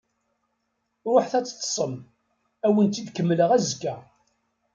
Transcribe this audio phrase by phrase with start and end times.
[1.07, 1.93] Ruḥet ad teṭṭsem,
[2.65, 3.95] ad awen-tt-id-kemmleɣ azekka.